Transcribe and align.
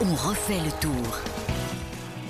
On 0.00 0.14
refait 0.14 0.60
le 0.64 0.70
tour. 0.80 1.18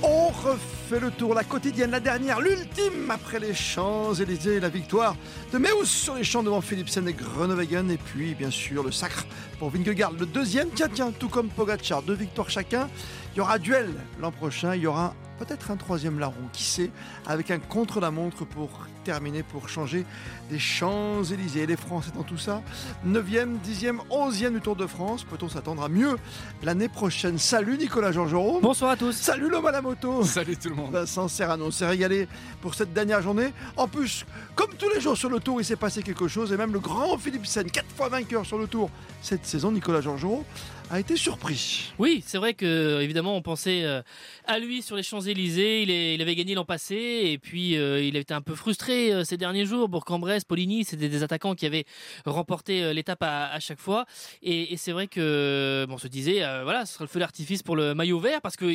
On 0.02 0.28
refait 0.28 0.98
le 0.98 1.12
tour, 1.12 1.34
la 1.34 1.44
quotidienne, 1.44 1.92
la 1.92 2.00
dernière, 2.00 2.40
l'ultime 2.40 3.08
après 3.08 3.38
les 3.38 3.54
Champs-Élysées, 3.54 4.58
la 4.58 4.68
victoire 4.68 5.14
de 5.52 5.58
Meus 5.58 5.84
sur 5.84 6.16
les 6.16 6.24
champs 6.24 6.42
devant 6.42 6.60
Philipsen 6.60 7.06
et 7.06 7.12
Groenewegen, 7.12 7.92
et 7.92 7.96
puis 7.96 8.34
bien 8.34 8.50
sûr 8.50 8.82
le 8.82 8.90
sacre 8.90 9.24
pour 9.60 9.70
Vingegaard, 9.70 10.12
le 10.12 10.26
deuxième, 10.26 10.70
tiens 10.70 10.88
tiens, 10.92 11.12
tout 11.16 11.28
comme 11.28 11.48
Pogacar, 11.48 12.02
deux 12.02 12.14
victoires 12.14 12.50
chacun. 12.50 12.88
Il 13.34 13.38
y 13.38 13.40
aura 13.40 13.60
duel 13.60 13.94
l'an 14.20 14.32
prochain, 14.32 14.74
il 14.74 14.82
y 14.82 14.86
aura 14.88 15.14
peut-être 15.44 15.70
un 15.72 15.76
troisième 15.76 16.20
larron, 16.20 16.48
qui 16.52 16.62
sait, 16.62 16.90
avec 17.26 17.50
un 17.50 17.58
contre-la-montre 17.58 18.44
pour 18.44 18.86
terminer, 19.02 19.42
pour 19.42 19.68
changer 19.68 20.06
des 20.50 20.58
Champs-Élysées. 20.58 21.66
Les 21.66 21.76
Français 21.76 22.12
dans 22.14 22.22
tout 22.22 22.38
ça, 22.38 22.62
9e, 23.04 23.56
10e, 23.58 23.98
11e 24.08 24.52
du 24.52 24.60
Tour 24.60 24.76
de 24.76 24.86
France. 24.86 25.24
Peut-on 25.24 25.48
s'attendre 25.48 25.82
à 25.82 25.88
mieux 25.88 26.16
l'année 26.62 26.88
prochaine? 26.88 27.38
Salut 27.38 27.76
Nicolas 27.76 28.12
Georgerot. 28.12 28.60
Bonsoir 28.60 28.92
à 28.92 28.96
tous. 28.96 29.12
Salut 29.12 29.50
l'homme 29.50 29.66
à 29.66 29.72
la 29.72 29.82
moto. 29.82 30.22
Salut 30.22 30.56
tout 30.56 30.68
le 30.68 30.76
monde. 30.76 30.92
Vincent 30.92 31.26
Serrano 31.26 31.72
s'est 31.72 31.86
régalé 31.86 32.28
pour 32.60 32.74
cette 32.74 32.92
dernière 32.92 33.20
journée. 33.20 33.52
En 33.76 33.88
plus, 33.88 34.24
comme 34.54 34.72
tous 34.78 34.90
les 34.94 35.00
jours 35.00 35.16
sur 35.16 35.28
le 35.28 35.40
Tour, 35.40 35.60
il 35.60 35.64
s'est 35.64 35.76
passé 35.76 36.04
quelque 36.04 36.28
chose. 36.28 36.52
Et 36.52 36.56
même 36.56 36.72
le 36.72 36.80
grand 36.80 37.18
Philippe 37.18 37.46
Sen, 37.46 37.68
quatre 37.68 37.90
fois 37.96 38.08
vainqueur 38.08 38.46
sur 38.46 38.58
le 38.58 38.68
Tour 38.68 38.90
cette 39.22 39.46
saison, 39.46 39.72
Nicolas 39.72 40.00
Georgerot, 40.00 40.44
a 40.92 41.00
été 41.00 41.16
surpris. 41.16 41.90
Oui, 41.98 42.22
c'est 42.26 42.36
vrai 42.36 42.52
que 42.52 43.00
évidemment 43.00 43.34
on 43.34 43.40
pensait 43.40 43.82
euh, 43.84 44.02
à 44.44 44.58
lui 44.58 44.82
sur 44.82 44.94
les 44.94 45.02
Champs-Élysées. 45.02 45.84
Il, 45.84 46.20
avait 46.20 46.34
gagné 46.34 46.54
l'an 46.54 46.66
passé 46.66 46.94
et 47.24 47.38
puis 47.38 47.78
euh, 47.78 48.02
il 48.02 48.14
était 48.14 48.34
un 48.34 48.42
peu 48.42 48.54
frustré 48.54 49.10
euh, 49.10 49.24
ces 49.24 49.38
derniers 49.38 49.64
jours. 49.64 49.88
Bourg-en-Bresse, 49.88 50.44
Poligny, 50.44 50.84
c'était 50.84 51.08
des 51.08 51.22
attaquants 51.22 51.54
qui 51.54 51.64
avaient 51.64 51.86
remporté 52.26 52.92
l'étape 52.92 53.22
à, 53.22 53.58
chaque 53.58 53.80
fois. 53.80 54.04
Et, 54.42 54.76
c'est 54.76 54.92
vrai 54.92 55.06
que 55.06 55.86
bon, 55.88 55.94
on 55.94 55.98
se 55.98 56.08
disait 56.08 56.40
voilà, 56.62 56.84
ce 56.84 56.92
sera 56.94 57.04
le 57.04 57.08
feu 57.08 57.20
d'artifice 57.20 57.62
pour 57.62 57.74
le 57.74 57.94
maillot 57.94 58.20
vert 58.20 58.42
parce 58.42 58.56
que 58.56 58.66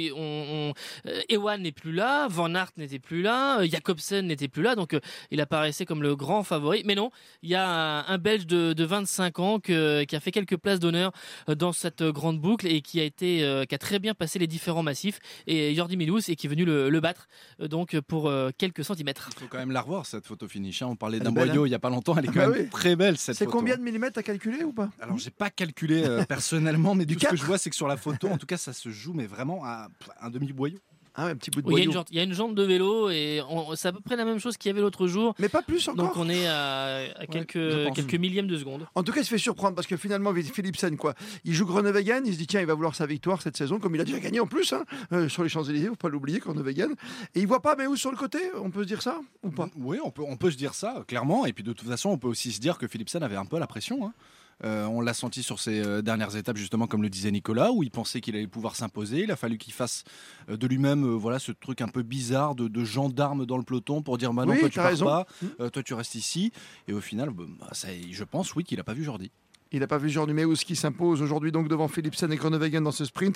Ewan 1.31 1.62
n'est 1.62 1.72
plus 1.72 1.92
là, 1.92 2.28
Van 2.30 2.54
Aert 2.56 2.72
n'était 2.78 3.00
plus 3.00 3.22
là, 3.22 3.64
Jacobsen 3.68 4.26
n'était 4.26 4.48
plus 4.48 4.64
là, 4.64 4.76
donc 4.76 4.98
il 5.30 5.40
apparaissait 5.40 5.86
comme 5.86 6.02
le 6.02 6.16
grand 6.16 6.42
favori. 6.44 6.81
Mais 6.84 6.96
non, 6.96 7.12
il 7.44 7.50
y 7.50 7.56
a 7.56 8.06
un, 8.08 8.18
Belge 8.18 8.48
de, 8.48 8.74
de 8.74 8.84
25 8.84 9.40
ans 9.40 9.59
qui 9.59 9.74
a 9.74 10.20
fait 10.20 10.31
quelques 10.31 10.58
places 10.58 10.80
d'honneur 10.80 11.12
dans 11.48 11.74
cette 11.74 12.06
grande 12.11 12.39
boucle 12.39 12.67
et 12.67 12.81
qui 12.81 13.00
a 13.00 13.03
été 13.03 13.44
euh, 13.44 13.66
qui 13.66 13.75
a 13.75 13.77
très 13.77 14.00
bien 14.00 14.13
passé 14.13 14.39
les 14.39 14.47
différents 14.47 14.83
massifs 14.83 15.19
et 15.47 15.73
Jordi 15.75 15.97
Milous 15.97 16.22
et 16.30 16.36
qui 16.36 16.47
est 16.47 16.50
venu 16.50 16.66
le, 16.66 16.89
le 16.89 17.00
battre 17.00 17.27
euh, 17.61 17.67
donc 17.67 18.00
pour 18.02 18.27
euh, 18.30 18.50
quelques 18.58 18.83
centimètres. 18.83 19.30
Il 19.36 19.39
faut 19.41 19.47
quand 19.47 19.58
même 19.58 19.72
la 19.72 19.81
revoir 19.81 20.05
cette 20.05 20.25
photo 20.25 20.47
finish. 20.47 20.81
hein. 20.81 20.88
On 20.89 20.95
parlait 20.95 21.19
d'un 21.19 21.31
boyau 21.31 21.63
hein 21.63 21.67
il 21.67 21.72
y 21.72 21.75
a 21.75 21.80
pas 21.80 21.89
longtemps. 21.89 22.16
Elle 22.17 22.25
est 22.25 22.30
Ah 22.30 22.33
quand 22.33 22.39
bah 22.39 22.50
même 22.50 22.61
oui. 22.63 22.69
très 22.69 22.95
belle 22.95 23.17
cette 23.17 23.35
C'est 23.38 23.45
combien 23.45 23.78
de 23.78 23.81
millimètres 23.81 24.17
à 24.19 24.23
calculer 24.23 24.63
ou 24.63 24.73
pas? 24.73 24.89
Alors 25.00 25.17
j'ai 25.17 25.30
pas 25.31 25.50
calculé 25.50 26.03
euh, 26.03 26.23
personnellement, 26.25 26.95
mais 26.95 27.05
Du 27.08 27.16
tout 27.16 27.22
ce 27.25 27.30
que 27.30 27.35
je 27.38 27.45
vois 27.45 27.58
c'est 27.58 27.69
que 27.69 27.75
sur 27.75 27.88
la 27.88 27.97
photo, 27.97 28.28
en 28.28 28.38
tout 28.38 28.45
cas, 28.45 28.58
ça 28.58 28.73
se 28.73 28.89
joue, 28.89 29.13
mais 29.13 29.25
vraiment 29.28 29.63
à 29.66 29.88
un 30.22 30.30
demi 30.30 30.52
boyau. 30.53 30.78
Ah 31.20 31.26
ouais, 31.26 31.32
un 31.32 31.36
petit 31.36 31.50
bout 31.50 31.64
de 31.64 31.68
Oui, 31.68 31.73
il, 31.73 31.80
y 31.80 31.82
a 31.82 31.86
une 31.86 31.92
jante, 31.94 32.08
il 32.12 32.18
y 32.18 32.20
a 32.20 32.23
une 32.23 32.34
jante 32.34 32.54
de 32.54 32.62
vélo 32.62 33.10
et 33.10 33.42
on- 33.50 33.76
c'est 33.76 33.88
à 33.88 33.92
peu 33.92 34.02
près 34.02 34.16
la 34.16 34.23
même 34.23 34.38
chose 34.40 34.56
qu'il 34.56 34.70
y 34.70 34.72
avait 34.72 34.82
l'autre 34.82 35.08
jour. 35.08 35.34
Mais 35.40 35.50
pas 35.50 35.64
plus 35.64 35.88
encore. 35.88 36.06
Donc 36.06 36.18
on 36.18 36.30
est 36.30 36.46
à, 36.48 36.98
à 37.18 37.26
quelques, 37.26 38.14
millièmes 38.14 38.46
de 38.48 38.56
seconde. 38.56 38.86
En 38.94 39.02
tout 39.02 39.12
cas, 39.12 39.22
il 39.22 39.24
se 39.26 39.30
fait 39.32 39.40
surprendre 39.40 39.76
parce 39.76 39.88
que 39.88 39.98
finalement, 39.98 40.32
Philipsen, 40.34 40.96
quoi, 40.96 41.16
il 41.44 41.54
joue 41.54 41.66
Groenewegen, 41.66 42.24
il 42.28 42.34
se 42.34 42.38
dit 42.38 42.46
tiens, 42.46 42.62
il 42.62 42.68
va 42.68 42.76
vouloir 42.76 42.94
sa 42.96 43.08
victoire 43.08 43.42
cette 43.42 43.58
saison, 43.58 43.80
comme 43.80 43.96
il 43.96 44.02
a 44.02 44.04
déjà 44.04 44.20
gagné 44.20 44.40
en 44.40 44.46
plus 44.46 44.72
hein, 44.74 44.86
euh, 45.12 45.28
sur 45.28 45.42
les 45.42 45.50
Champs-Élysées, 45.50 45.88
faut 45.88 45.96
pas 45.96 46.09
l'oublier, 46.09 46.38
Groenewegen. 46.38 46.92
Et 47.34 47.40
il 47.40 47.48
voit 47.48 47.64
pas, 47.64 47.76
mais 47.76 47.88
où 47.88 47.96
sur 47.96 48.12
le 48.12 48.18
côté 48.18 48.38
On 48.62 48.70
peut 48.70 48.84
se 48.84 48.88
dire 48.88 49.02
ça 49.02 49.20
ou 49.42 49.50
pas? 49.50 49.70
Oui, 49.76 49.98
on 50.04 50.12
peut, 50.12 50.24
on 50.28 50.38
peut 50.38 50.52
se 50.52 50.58
dire 50.58 50.76
ça, 50.76 51.04
clairement. 51.08 51.48
Et 51.48 51.54
puis 51.54 51.64
de 51.64 51.74
toute 51.74 51.88
façon, 51.88 52.09
on 52.09 52.18
peut 52.20 52.28
aussi 52.28 52.52
se 52.52 52.59
dire 52.59 52.78
que 52.78 52.88
Philipsen 52.88 53.24
avait 53.24 53.38
un 53.38 53.46
peu 53.46 53.58
la 53.58 53.66
pression. 53.68 54.06
hein. 54.06 54.14
Euh, 54.63 54.86
on 54.86 55.02
l'a 55.02 55.13
senti 55.13 55.44
sur 55.44 55.59
ces 55.59 55.80
euh, 55.86 56.02
dernières 56.02 56.36
étapes, 56.36 56.58
justement, 56.58 56.88
comme 56.88 57.03
le 57.03 57.09
disait 57.09 57.30
Nicolas, 57.31 57.72
où 57.72 57.83
il 57.83 57.91
pensait 57.91 58.22
qu'il 58.22 58.36
allait 58.36 58.47
pouvoir 58.47 58.75
s'imposer. 58.75 59.23
Il 59.23 59.31
a 59.31 59.36
fallu 59.36 59.58
qu'il 59.58 59.73
fasse 59.73 60.03
euh, 60.50 60.58
de 60.58 60.66
lui-même 60.67 61.03
euh, 61.03 61.16
voilà, 61.16 61.38
ce 61.39 61.52
truc 61.52 61.81
un 61.81 61.88
peu 61.88 62.02
bizarre 62.02 62.55
de, 62.55 62.67
de 62.67 62.83
gendarme 62.83 63.45
dans 63.45 63.58
le 63.58 63.63
peloton 63.63 64.02
pour 64.02 64.17
dire 64.17 64.33
bah 64.33 64.45
non, 64.45 64.53
Oui, 64.53 64.59
toi 64.59 64.69
tu 64.69 64.75
pars 64.78 64.88
raison. 64.88 65.06
pas, 65.06 65.28
Mm. 65.41 65.46
euh, 65.59 65.69
toi 65.69 65.84
tu 65.84 65.94
restes 65.94 66.16
ici. 66.16 66.51
Et 66.88 66.94
au 66.94 67.01
final, 67.01 67.29
bah, 67.29 67.46
ça, 67.73 67.90
je 68.09 68.23
pense, 68.23 68.56
oui, 68.56 68.63
qu'il 68.63 68.78
n'a 68.78 68.84
pas 68.84 68.94
vu 68.94 69.03
Jordi. 69.03 69.31
Il 69.73 69.81
n'a 69.81 69.88
pas 69.88 69.97
vu 69.97 70.09
Jordi 70.09 70.34
Meus 70.34 70.63
qui 70.63 70.78
s'impose 70.78 71.22
aujourd'hui 71.22 71.51
donc 71.51 71.67
devant 71.67 71.90
Philipsen 71.90 72.31
et 72.31 72.38
Groenewegen 72.38 72.81
dans 72.84 72.91
ce 72.94 73.03
sprint. 73.03 73.35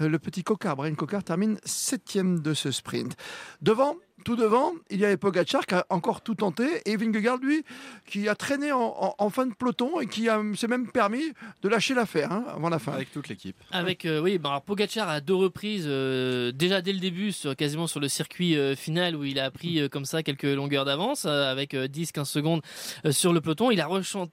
Le 0.00 0.18
petit 0.18 0.42
Cocard, 0.42 0.74
Brian 0.74 0.96
Cocard, 0.96 1.22
termine 1.22 1.56
septième 1.64 2.40
de 2.40 2.52
ce 2.52 2.72
sprint. 2.72 3.14
Devant, 3.62 3.94
tout 4.24 4.36
devant, 4.36 4.72
il 4.90 5.00
y 5.00 5.04
avait 5.04 5.16
Pogacar 5.16 5.64
qui 5.66 5.74
a 5.74 5.86
encore 5.90 6.20
tout 6.22 6.34
tenté 6.34 6.64
et 6.86 6.96
Vingegaard, 6.96 7.38
lui, 7.38 7.64
qui 8.06 8.28
a 8.28 8.34
traîné 8.34 8.72
en, 8.72 8.80
en- 8.80 9.14
en 9.18 9.30
fin 9.30 9.46
de 9.46 9.54
peloton 9.54 10.00
et 10.00 10.06
qui 10.06 10.28
a- 10.28 10.42
s'est 10.56 10.66
même 10.66 10.88
permis 10.90 11.32
de 11.62 11.68
lâcher 11.68 11.94
l'affaire 11.94 12.32
hein, 12.32 12.44
avant 12.48 12.68
la 12.68 12.78
fin. 12.78 12.92
Avec 12.92 13.12
toute 13.12 13.28
l'équipe. 13.28 13.56
Avec 13.70 14.04
euh, 14.04 14.20
oui, 14.20 14.38
bah, 14.38 14.50
alors 14.50 14.62
Pogacar 14.62 15.08
à 15.08 15.20
deux 15.20 15.34
reprises, 15.34 15.84
euh, 15.86 16.52
déjà 16.52 16.82
dès 16.82 16.92
le 16.92 16.98
début, 16.98 17.32
sur- 17.32 17.54
quasiment 17.56 17.86
sur 17.86 18.00
le 18.00 18.08
circuit 18.08 18.56
euh, 18.56 18.74
final 18.74 19.14
où 19.16 19.24
il 19.24 19.38
a 19.38 19.50
pris 19.50 19.80
euh, 19.80 19.88
comme 19.88 20.04
ça 20.04 20.22
quelques 20.22 20.42
longueurs 20.42 20.84
d'avance, 20.84 21.24
euh, 21.24 21.50
avec 21.50 21.74
10-15 21.74 22.24
secondes 22.24 22.60
euh, 23.06 23.12
sur 23.12 23.32
le 23.32 23.40
peloton. 23.40 23.70
Il 23.70 23.80
a, 23.80 23.88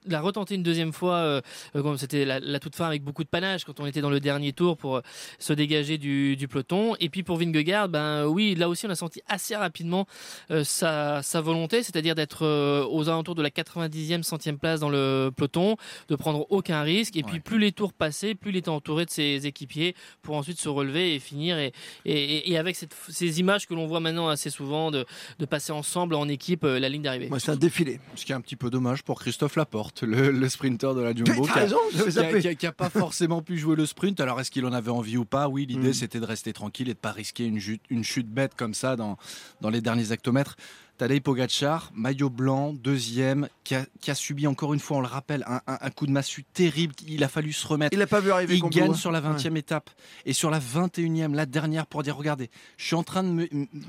il 0.06 0.14
a 0.14 0.20
retenté 0.20 0.56
une 0.56 0.62
deuxième 0.62 0.92
fois, 0.92 1.14
euh, 1.16 1.40
euh, 1.76 1.82
comme 1.82 1.96
c'était 1.96 2.24
la, 2.24 2.40
la 2.40 2.58
toute 2.58 2.74
fin 2.76 2.86
avec 2.86 3.02
beaucoup 3.02 3.22
de 3.24 3.28
panache 3.28 3.64
quand 3.64 3.78
on 3.80 3.86
était 3.86 4.00
dans 4.00 4.10
le 4.10 4.20
dernier 4.20 4.52
tour 4.52 4.76
pour 4.76 4.96
euh, 4.96 5.00
se 5.38 5.52
dégager 5.52 5.96
du, 5.96 6.36
du 6.36 6.48
peloton. 6.48 6.96
Et 7.00 7.08
puis 7.08 7.22
pour 7.22 7.36
Vingegaard, 7.38 7.88
ben 7.88 8.26
oui, 8.26 8.54
là 8.56 8.68
aussi 8.68 8.86
on 8.86 8.90
a 8.90 8.94
senti 8.96 9.20
assez 9.28 9.54
rapidement 9.54 9.75
euh, 9.84 10.64
sa, 10.64 11.22
sa 11.22 11.40
volonté, 11.40 11.82
c'est-à-dire 11.82 12.14
d'être 12.14 12.44
euh, 12.44 12.84
aux 12.90 13.08
alentours 13.08 13.34
de 13.34 13.42
la 13.42 13.50
90e, 13.50 14.22
centième 14.22 14.58
place 14.58 14.80
dans 14.80 14.88
le 14.90 15.30
peloton, 15.34 15.76
de 16.08 16.16
prendre 16.16 16.46
aucun 16.50 16.82
risque. 16.82 17.16
Et 17.16 17.22
puis 17.22 17.34
Ouais. 17.34 17.40
plus 17.40 17.58
les 17.58 17.72
tours 17.72 17.92
passaient, 17.92 18.34
plus 18.34 18.50
il 18.50 18.56
était 18.56 18.68
entouré 18.68 19.04
de 19.04 19.10
ses 19.10 19.46
équipiers 19.46 19.94
pour 20.22 20.36
ensuite 20.36 20.60
se 20.60 20.68
relever 20.68 21.14
et 21.14 21.18
finir. 21.18 21.58
Et, 21.58 21.72
et, 22.04 22.50
et 22.52 22.58
avec 22.58 22.76
cette- 22.76 22.94
ces 23.08 23.40
images 23.40 23.66
que 23.66 23.74
l'on 23.74 23.86
voit 23.86 24.00
maintenant 24.00 24.28
assez 24.28 24.50
souvent 24.50 24.90
de, 24.90 25.04
de 25.38 25.44
passer 25.46 25.72
ensemble 25.72 26.14
en 26.14 26.28
équipe 26.28 26.64
euh, 26.64 26.78
la 26.78 26.88
ligne 26.88 27.02
d'arrivée. 27.02 27.28
C'est 27.38 27.50
un 27.52 27.56
défilé. 27.56 28.00
Ce 28.14 28.24
qui 28.24 28.32
est 28.32 28.34
un 28.34 28.40
petit 28.40 28.56
peu 28.56 28.70
dommage 28.70 29.02
pour 29.02 29.20
Christophe 29.20 29.56
Laporte, 29.56 30.02
le, 30.02 30.30
le 30.30 30.48
sprinter 30.48 30.94
de 30.94 31.00
la 31.00 31.14
Jumbo. 31.14 31.42
Qui 31.44 31.50
a- 31.50 31.54
raison, 31.54 31.78
qui 31.90 32.00
a, 32.00 32.10
zappé. 32.10 32.40
qui 32.40 32.48
a- 32.48 32.54
qui 32.54 32.66
a 32.66 32.72
pas 32.72 32.90
forcément 32.90 33.42
pu 33.42 33.58
jouer 33.58 33.76
le 33.76 33.86
sprint. 33.86 34.20
Alors 34.20 34.40
est-ce 34.40 34.50
qu'il 34.50 34.64
en 34.66 34.72
avait 34.72 34.90
envie 34.90 35.16
ou 35.16 35.24
pas? 35.24 35.48
Oui, 35.48 35.66
l'idée 35.66 35.90
Mm. 35.90 35.94
c'était 35.94 36.20
de 36.20 36.24
rester 36.26 36.52
tranquille 36.52 36.88
et 36.88 36.94
de 36.94 36.98
pas 36.98 37.12
risquer 37.12 37.44
une 37.44 37.60
chute, 37.60 37.82
une 37.90 38.04
chute 38.04 38.28
bête 38.28 38.54
comme 38.56 38.74
ça 38.74 38.96
dans, 38.96 39.16
dans 39.60 39.65
les 39.70 39.80
derniers 39.80 40.12
hectomètres. 40.12 40.56
Tadej 40.98 41.20
Pogacar, 41.20 41.90
maillot 41.94 42.30
blanc, 42.30 42.72
deuxième, 42.72 43.48
qui 43.64 43.74
a, 43.74 43.84
qui 44.00 44.10
a 44.10 44.14
subi 44.14 44.46
encore 44.46 44.72
une 44.72 44.80
fois, 44.80 44.96
on 44.96 45.00
le 45.00 45.06
rappelle, 45.06 45.44
un, 45.46 45.60
un- 45.66 45.78
un 45.80 45.90
coup 45.90 46.06
de 46.06 46.10
massue 46.12 46.44
terrible. 46.54 46.94
Il 47.06 47.22
a 47.22 47.28
fallu 47.28 47.52
se 47.52 47.66
remettre. 47.66 47.92
Il 47.92 47.98
n'a 47.98 48.06
pas 48.06 48.20
vu 48.20 48.30
arriver 48.30 48.54
Il 48.56 48.62
gagne 48.70 48.92
hein. 48.92 48.94
sur 48.94 49.10
la 49.12 49.20
20e 49.20 49.56
étape 49.56 49.90
et 50.24 50.32
sur 50.32 50.50
la 50.50 50.58
21e, 50.58 51.34
la 51.34 51.44
dernière, 51.44 51.86
pour 51.86 52.02
dire 52.02 52.16
regardez, 52.16 52.50
je 52.78 52.86
suis 52.86 52.94
en 52.94 53.02
train 53.02 53.22
de 53.22 53.28
me, 53.28 53.48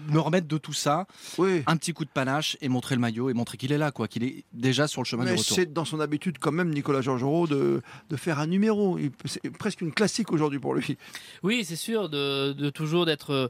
me 0.10 0.20
remettre 0.20 0.48
de 0.48 0.58
tout 0.58 0.74
ça, 0.74 1.08
Oui. 1.38 1.64
un 1.68 1.78
petit 1.78 1.94
coup 1.94 2.04
de 2.04 2.10
panache 2.10 2.58
et 2.60 2.68
montrer 2.70 2.96
le 2.96 3.02
maillot 3.02 3.30
et 3.30 3.34
montrer 3.34 3.58
qu'il 3.58 3.72
est 3.72 3.78
là, 3.78 3.92
quoi, 3.92 4.08
qu'il 4.08 4.24
est 4.24 4.44
déjà 4.52 4.88
sur 4.88 5.02
le 5.02 5.06
chemin 5.06 5.24
Mais 5.24 5.34
du 5.36 5.40
retour. 5.40 5.56
c'est 5.56 5.72
dans 5.72 5.86
son 5.86 6.00
habitude 6.02 6.38
quand 6.40 6.52
même, 6.52 6.72
Nicolas 6.74 7.02
Georgerot, 7.02 7.48
de, 7.48 7.82
de 8.10 8.16
faire 8.18 8.40
un 8.40 8.48
numéro. 8.48 8.98
C'est 9.26 9.50
presque 9.52 9.82
une 9.82 9.94
classique 9.94 10.32
aujourd'hui 10.34 10.60
pour 10.60 10.74
lui. 10.74 10.98
Oui, 11.44 11.64
c'est 11.64 11.76
sûr, 11.78 12.10
de, 12.10 12.52
de 12.54 12.70
toujours 12.70 13.06
d'être 13.06 13.50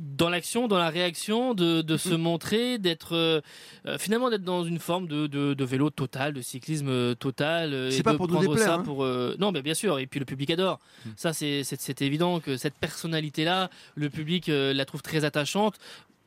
dans 0.00 0.28
l'action, 0.30 0.66
dans 0.66 0.78
la 0.78 0.88
réaction, 0.90 1.54
de, 1.54 1.82
de 1.82 1.96
se 1.96 2.14
montrer, 2.14 2.78
d'être 2.78 2.89
euh, 3.12 3.40
euh, 3.86 3.98
finalement 3.98 4.30
d'être 4.30 4.44
dans 4.44 4.64
une 4.64 4.78
forme 4.78 5.06
de, 5.06 5.26
de, 5.26 5.54
de 5.54 5.64
vélo 5.64 5.90
total, 5.90 6.32
de 6.32 6.40
cyclisme 6.40 6.88
euh, 6.88 7.14
total. 7.14 7.90
C'est 7.90 7.98
et 7.98 8.02
pas 8.02 8.12
de 8.12 8.16
pour 8.16 8.28
nous 8.28 8.34
prendre 8.34 8.48
déplaire, 8.48 8.66
ça 8.66 8.74
hein. 8.74 8.82
pour 8.82 9.04
euh, 9.04 9.36
non, 9.38 9.52
mais 9.52 9.62
bien 9.62 9.74
sûr. 9.74 9.98
Et 9.98 10.06
puis 10.06 10.20
le 10.20 10.26
public 10.26 10.50
adore. 10.50 10.78
Ça, 11.16 11.32
c'est 11.32 12.02
évident 12.02 12.40
que 12.40 12.56
cette 12.56 12.74
personnalité-là, 12.74 13.70
le 13.94 14.10
public 14.10 14.48
euh, 14.48 14.72
la 14.72 14.84
trouve 14.84 15.02
très 15.02 15.24
attachante. 15.24 15.78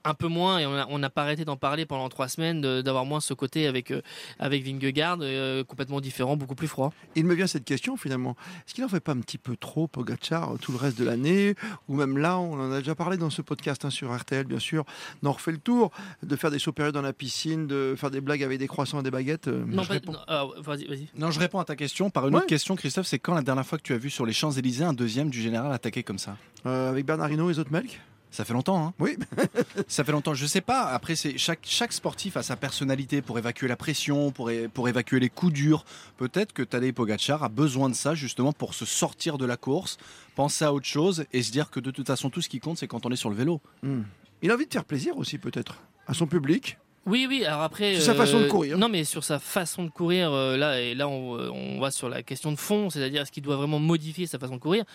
Un 0.05 0.13
peu 0.13 0.27
moins, 0.27 0.59
et 0.59 0.65
on 0.65 0.99
n'a 0.99 1.09
pas 1.09 1.21
arrêté 1.23 1.45
d'en 1.45 1.55
parler 1.55 1.85
pendant 1.85 2.09
trois 2.09 2.27
semaines, 2.27 2.61
d'avoir 2.81 3.05
moins 3.05 3.21
ce 3.21 3.33
côté 3.33 3.67
avec, 3.67 3.89
euh, 3.91 4.01
avec 4.37 4.61
Vingegaard, 4.65 5.19
euh, 5.21 5.63
complètement 5.63 6.01
différent, 6.01 6.35
beaucoup 6.35 6.55
plus 6.55 6.67
froid. 6.67 6.91
Il 7.15 7.25
me 7.25 7.33
vient 7.33 7.47
cette 7.47 7.63
question 7.63 7.95
finalement. 7.95 8.35
Est-ce 8.67 8.73
qu'il 8.73 8.83
en 8.83 8.89
fait 8.89 8.99
pas 8.99 9.13
un 9.13 9.19
petit 9.21 9.37
peu 9.37 9.55
trop, 9.55 9.87
Pogacar, 9.87 10.55
tout 10.61 10.73
le 10.73 10.77
reste 10.77 10.99
de 10.99 11.05
l'année? 11.05 11.55
Ou 11.87 11.95
même 11.95 12.17
là, 12.17 12.37
on 12.37 12.53
en 12.59 12.71
a 12.71 12.79
déjà 12.79 12.95
parlé 12.95 13.15
dans 13.15 13.29
ce 13.29 13.41
podcast 13.41 13.85
hein, 13.85 13.89
sur 13.89 14.13
RTL, 14.13 14.45
bien 14.45 14.59
sûr. 14.59 14.83
On 15.23 15.27
en 15.27 15.31
refait 15.31 15.53
le 15.53 15.57
tour, 15.57 15.91
de 16.21 16.35
faire 16.35 16.51
des 16.51 16.59
sauts 16.59 16.73
périodes 16.73 16.93
dans 16.95 17.01
la 17.01 17.13
piscine, 17.13 17.65
de 17.67 17.95
faire 17.97 18.11
des 18.11 18.19
blagues 18.19 18.43
avec 18.43 18.59
des 18.59 18.67
croissants 18.67 18.99
et 18.99 19.03
des 19.03 19.11
baguettes. 19.11 19.47
euh, 19.47 19.63
Non, 19.65 19.83
je 19.83 19.87
pas- 19.87 19.93
réponds. 19.93 20.11
non, 20.11 20.19
alors, 20.27 20.55
vas-y, 20.61 20.85
vas-y. 20.85 21.07
Non, 21.17 21.31
je 21.31 21.39
réponds 21.39 21.59
à 21.59 21.65
ta 21.65 21.77
question 21.77 22.09
par 22.09 22.27
une 22.27 22.33
Ouais. 22.33 22.39
autre 22.41 22.47
question, 22.47 22.75
Christophe. 22.75 23.07
C'est 23.07 23.19
quand 23.19 23.35
la 23.35 23.41
dernière 23.41 23.65
fois 23.65 23.77
que 23.77 23.83
tu 23.83 23.93
as 23.93 23.97
vu 23.97 24.09
sur 24.09 24.25
les 24.25 24.33
Champs-Élysées 24.33 24.83
un 24.83 24.93
deuxième 24.93 25.29
du 25.29 25.41
général 25.41 25.71
attaqué 25.71 26.03
comme 26.03 26.19
ça? 26.19 26.35
Euh, 26.65 26.89
avec 26.89 27.05
Bernard 27.05 27.31
Hinault 27.31 27.49
et 27.49 27.53
Zotmelk 27.53 28.01
Ça 28.33 28.45
fait 28.45 28.53
longtemps, 28.53 28.83
hein 28.83 28.93
Oui. 28.97 29.15
Ça 29.87 30.03
fait 30.03 30.11
longtemps. 30.11 30.33
Je 30.33 30.47
sais 30.47 30.59
pas. 30.59 30.85
Après, 30.87 31.15
c'est 31.15 31.37
chaque, 31.37 31.59
chaque 31.61 31.93
sportif 31.93 32.35
a 32.35 32.41
sa 32.41 32.55
personnalité 32.55 33.21
pour 33.21 33.37
évacuer 33.37 33.67
la 33.67 33.75
pression, 33.75 34.31
pour, 34.31 34.49
é- 34.49 34.67
pour 34.67 34.89
évacuer 34.89 35.19
les 35.19 35.29
coups 35.29 35.53
durs. 35.53 35.85
Peut-être 36.17 36.51
que 36.51 36.63
Tadej 36.63 36.93
Pogacar 36.93 37.43
a 37.43 37.49
besoin 37.49 37.89
de 37.89 37.93
ça 37.93 38.15
justement 38.15 38.51
pour 38.51 38.73
se 38.73 38.85
sortir 38.85 39.37
de 39.37 39.45
la 39.45 39.55
course, 39.55 39.99
penser 40.35 40.65
à 40.65 40.73
autre 40.73 40.87
chose 40.87 41.25
et 41.31 41.43
se 41.43 41.51
dire 41.51 41.69
que 41.69 41.79
de 41.79 41.91
toute 41.91 42.07
façon, 42.07 42.31
tout 42.31 42.41
ce 42.41 42.49
qui 42.49 42.59
compte, 42.59 42.79
c'est 42.79 42.87
quand 42.87 43.05
on 43.05 43.11
est 43.11 43.15
sur 43.15 43.29
le 43.29 43.35
vélo. 43.35 43.61
Hmm. 43.83 44.01
Il 44.41 44.49
a 44.49 44.55
envie 44.55 44.65
de 44.65 44.73
faire 44.73 44.85
plaisir 44.85 45.15
aussi, 45.19 45.37
peut-être, 45.37 45.83
à 46.07 46.15
son 46.15 46.25
public. 46.25 46.79
Oui, 47.05 47.25
oui. 47.29 47.43
Alors 47.45 47.61
après, 47.63 47.95
Sur 47.95 48.03
sa 48.03 48.13
façon 48.15 48.39
de 48.39 48.45
euh, 48.45 48.47
courir. 48.47 48.77
Non, 48.77 48.87
mais 48.89 49.03
sur 49.03 49.23
sa 49.23 49.39
façon 49.39 49.83
de 49.83 49.89
courir, 49.89 50.31
euh, 50.31 50.55
là 50.57 50.79
et 50.79 50.95
là, 50.95 51.07
on, 51.07 51.33
on 51.37 51.79
va 51.79 51.91
sur 51.91 52.07
la 52.09 52.23
question 52.23 52.51
de 52.51 52.57
fond, 52.57 52.89
c'est-à-dire 52.89 53.21
est-ce 53.23 53.31
qu'il 53.31 53.43
doit 53.43 53.57
vraiment 53.57 53.79
modifier 53.79 54.25
sa 54.25 54.39
façon 54.39 54.55
de 54.55 54.61
courir. 54.61 54.85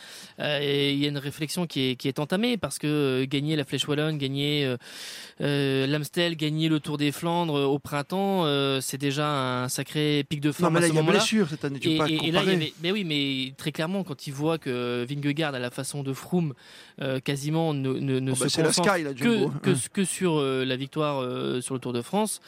Euh, 0.41 0.59
et 0.63 0.93
il 0.93 0.99
y 0.99 1.05
a 1.05 1.09
une 1.09 1.19
réflexion 1.19 1.67
qui 1.67 1.91
est, 1.91 1.97
qui 1.97 2.09
est 2.09 2.19
entamée 2.19 2.57
parce 2.57 2.79
que 2.79 2.87
euh, 2.87 3.27
gagner 3.27 3.57
la 3.57 3.65
Flèche 3.65 3.87
wallonne, 3.87 4.17
gagner 4.19 4.75
l'Amstel, 5.41 6.37
gagner 6.37 6.69
le 6.69 6.81
Tour 6.81 6.99
des 6.99 7.13
Flandres 7.13 7.55
au 7.69 7.79
printemps, 7.79 8.45
euh, 8.45 8.81
c'est 8.81 8.99
déjà 8.99 9.29
un 9.65 9.69
sacré 9.69 10.25
pic 10.29 10.41
de 10.41 10.49
Non, 10.49 10.53
forme 10.55 10.75
mais 10.75 10.79
à 10.79 10.81
là, 10.83 10.87
ce 10.89 10.93
il 10.93 10.97
y 10.97 10.99
a 10.99 11.03
blessure 11.03 11.49
cette 11.49 11.65
année. 11.65 11.79
Tu 11.79 11.91
Et, 11.93 11.99
pas 11.99 12.09
et- 12.09 12.19
et 12.25 12.31
là, 12.33 12.41
il 12.45 12.51
y 12.51 12.55
avait, 12.55 12.73
mais 12.83 12.93
oui, 12.93 13.05
mais 13.05 13.53
très 13.57 13.73
clairement, 13.73 14.05
quand 14.05 14.27
il 14.27 14.33
voit 14.33 14.59
que 14.59 15.07
Vingegaard 15.09 15.55
a 15.55 15.59
la 15.59 15.71
façon 15.71 16.03
de 16.03 16.13
Froome, 16.13 16.55
euh, 17.01 17.21
quasiment 17.21 17.75
ne, 17.75 17.93
ne, 17.93 18.19
ne 18.19 18.33
Oh, 18.33 18.35
bah, 18.39 18.49
se 18.49 18.61
la 18.61 18.67
concentre 18.69 18.93
Sky, 18.95 19.03
la 19.05 19.15
que, 19.15 19.23
que, 19.61 19.71
Hein. 19.71 19.75
que 19.93 20.05
sur 20.05 20.39
euh, 20.39 20.65
la 20.65 20.77
victoire 20.77 21.23
euh, 21.23 21.61
sur 21.61 21.75
le 21.75 21.81
Tour 21.81 21.93
de 21.93 21.98
France, 22.03 22.41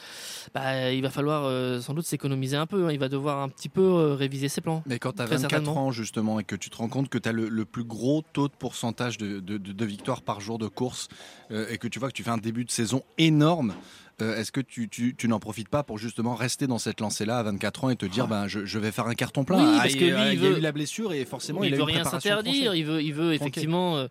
bah, 0.53 0.91
il 0.91 1.01
va 1.01 1.09
falloir 1.09 1.43
euh, 1.45 1.79
sans 1.81 1.93
doute 1.93 2.05
s'économiser 2.05 2.57
un 2.57 2.65
peu. 2.65 2.85
hein. 2.87 2.91
Il 2.91 2.99
va 2.99 3.09
devoir 3.09 3.39
un 3.41 3.49
petit 3.49 3.69
peu 3.69 3.81
euh, 3.81 4.15
réviser 4.15 4.49
ses 4.49 4.61
plans. 4.61 4.83
Mais 4.85 4.99
quand 4.99 5.13
tu 5.13 5.21
as 5.21 5.25
Très 5.25 5.35
24 5.37 5.51
certainement. 5.51 5.87
ans 5.87 5.91
justement 5.91 6.39
et 6.39 6.43
que 6.43 6.55
tu 6.55 6.69
te 6.69 6.77
rends 6.77 6.89
compte 6.89 7.09
que 7.09 7.17
tu 7.17 7.29
as 7.29 7.31
le, 7.31 7.49
le 7.49 7.65
plus 7.65 7.83
gros 7.83 8.23
taux 8.33 8.47
de 8.47 8.53
pourcentage 8.53 9.17
de, 9.17 9.39
de, 9.39 9.57
de- 9.57 9.71
de 9.71 9.85
victoires 9.85 10.21
par 10.21 10.41
jour 10.41 10.57
de 10.59 10.67
course 10.67 11.07
euh, 11.51 11.67
et 11.69 11.77
que 11.77 11.87
tu 11.87 11.99
vois 11.99 12.07
que 12.09 12.13
tu 12.13 12.23
fais 12.23 12.29
un 12.31 12.37
début 12.37 12.65
de 12.65 12.71
saison 12.71 13.03
énorme, 13.17 13.73
euh, 14.21 14.37
est-ce 14.37 14.51
que 14.51 14.61
tu, 14.61 14.87
tu- 14.89 15.15
tu 15.15 15.27
n'en 15.27 15.39
profites 15.39 15.69
pas 15.69 15.83
pour 15.83 15.97
justement 15.97 16.35
rester 16.35 16.67
dans 16.67 16.77
cette 16.77 16.99
lancée-là 17.01 17.39
à 17.39 17.43
24 17.43 17.83
ans 17.85 17.89
et 17.89 17.95
te 17.95 18.05
dire 18.05 18.27
ben, 18.27 18.47
je, 18.47 18.65
je 18.65 18.79
vais 18.79 18.91
faire 18.91 19.07
un 19.07 19.15
carton 19.15 19.43
plein? 19.43 19.57
Oui, 19.57 19.71
Ah, 19.75 19.79
parce 19.83 19.95
que 19.95 20.05
lui, 20.05 20.11
euh, 20.11 20.33
il 20.33 20.37
il 20.39 20.43
y 20.43 20.45
a 20.45 20.49
veut- 20.51 20.57
eu 20.57 20.61
la 20.61 20.71
blessure 20.71 21.13
et 21.13 21.25
forcément 21.25 21.63
il 21.63 21.69
il, 21.69 21.73
a 21.73 21.77
veut 21.77 21.83
eu 21.83 21.85
rien 21.85 22.03
s'interdire. 22.03 22.75
Il 22.75 22.85
veut, 22.85 23.01
il 23.01 23.13
veut 23.13 23.33
effectivement 23.33 23.97
euh, 23.97 24.07